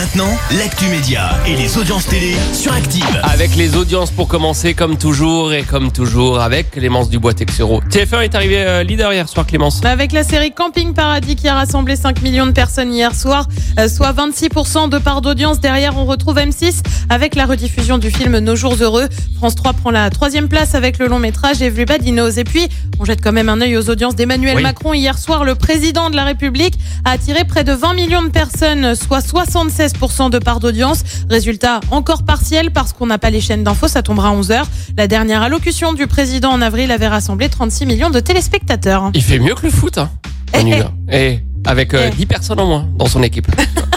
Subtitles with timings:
[0.00, 3.04] Maintenant, l'actu média et les audiences télé sur Active.
[3.22, 7.82] Avec les audiences pour commencer, comme toujours, et comme toujours, avec Clémence Dubois-Texero.
[7.90, 9.84] TF1 est arrivé euh, leader hier soir, Clémence.
[9.84, 13.46] Avec la série Camping Paradis qui a rassemblé 5 millions de personnes hier soir,
[13.78, 15.60] euh, soit 26% de part d'audience.
[15.60, 16.76] Derrière, on retrouve M6
[17.10, 19.06] avec la rediffusion du film Nos jours heureux.
[19.36, 22.38] France 3 prend la troisième place avec le long métrage Everybody Knows.
[22.38, 24.62] Et puis, on jette quand même un œil aux audiences d'Emmanuel Oui.
[24.62, 24.94] Macron.
[24.94, 28.94] Hier soir, le président de la République a attiré près de 20 millions de personnes,
[28.94, 29.89] soit 76%
[30.30, 31.02] de part d'audience.
[31.28, 34.62] Résultat encore partiel parce qu'on n'a pas les chaînes d'infos, ça tombera à 11h.
[34.96, 39.10] La dernière allocution du président en avril avait rassemblé 36 millions de téléspectateurs.
[39.14, 40.10] Il fait mieux que le foot, hein.
[41.12, 42.16] Et avec euh, Eh.
[42.16, 43.46] 10 personnes en moins dans son équipe.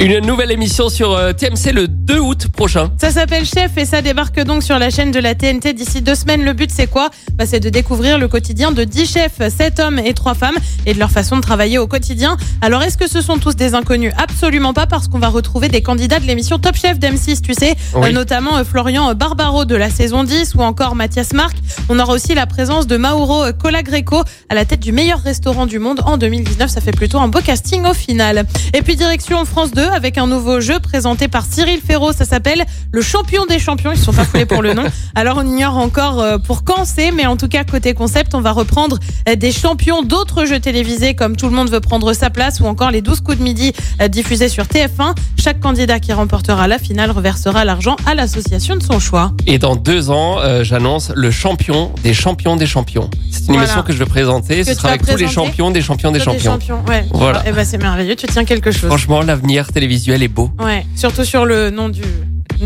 [0.00, 2.90] Une nouvelle émission sur euh, TMC le 2 août prochain.
[2.98, 6.14] Ça s'appelle Chef et ça débarque donc sur la chaîne de la TNT d'ici deux
[6.14, 6.44] semaines.
[6.44, 7.10] Le but c'est quoi?
[7.34, 10.56] Bah, C'est de découvrir le quotidien de 10 chefs, 7 hommes et 3 femmes
[10.86, 12.38] et de leur façon de travailler au quotidien.
[12.62, 14.12] Alors est-ce que ce sont tous des inconnus?
[14.16, 17.74] Absolument pas parce qu'on va retrouver des candidats de l'émission Top Chef d'M6, tu sais,
[17.94, 18.08] Oui.
[18.08, 21.56] Euh, notamment euh, Florian Barbaro de la saison 10 ou encore Mathias Marc.
[21.90, 25.78] On aura aussi la présence de Mauro Colagreco à la tête du meilleur restaurant du
[25.78, 26.70] monde en 2019.
[26.70, 28.46] Ça fait plutôt un beau casting au final.
[28.72, 32.12] Et puis direction France 2 avec un nouveau jeu présenté par Cyril Ferraud.
[32.12, 33.92] Ça s'appelle le champion des champions.
[33.92, 34.84] Ils se sont pas foulés pour le nom.
[35.14, 38.40] Alors on ignore encore euh, pour quand c'est, mais en tout cas côté concept, on
[38.40, 42.30] va reprendre euh, des champions d'autres jeux télévisés comme Tout le monde veut prendre sa
[42.30, 45.14] place ou encore les 12 coups de midi euh, diffusés sur TF1.
[45.38, 49.32] Chaque candidat qui remportera la finale reversera l'argent à l'association de son choix.
[49.46, 53.10] Et dans deux ans, euh, j'annonce le champion des champions des champions.
[53.30, 53.62] C'est une Voilà.
[53.62, 54.58] émission que je vais présenter.
[54.58, 56.82] Que Ce sera avec tous les champions des champions des Toi, champions.
[56.88, 57.04] ouais.
[57.12, 57.46] Voilà.
[57.48, 58.14] Et ben c'est merveilleux.
[58.14, 58.88] Tu tiens quelque chose.
[58.88, 60.50] Franchement, l'avenir télévisuel est beau.
[60.60, 60.84] Ouais.
[60.94, 62.02] Surtout sur le nom du,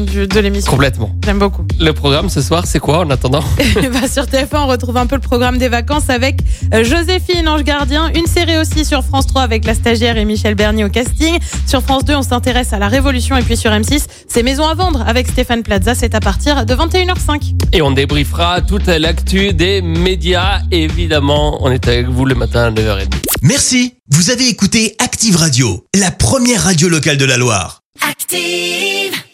[0.05, 0.71] du- de l'émission.
[0.71, 1.11] Complètement.
[1.25, 1.65] J'aime beaucoup.
[1.81, 3.43] Le programme ce soir, c'est quoi en attendant
[3.83, 6.41] Et bah, sur TF1, on retrouve un peu le programme des vacances avec
[6.75, 10.55] euh, Joséphine, Ange Gardien, une série aussi sur France 3 avec la stagiaire et Michel
[10.55, 11.39] Bernier au casting.
[11.67, 14.75] Sur France 2, on s'intéresse à la Révolution et puis sur M6, c'est Maison à
[14.75, 17.55] vendre avec Stéphane Plaza, c'est à partir de 21h05.
[17.73, 20.61] Et on débriefera toute l'actu des médias.
[20.71, 23.07] Évidemment, on est avec vous le matin à 9h30.
[23.43, 23.95] Merci.
[24.11, 27.81] Vous avez écouté Active Radio, la première radio locale de la Loire.
[28.09, 29.26] Active.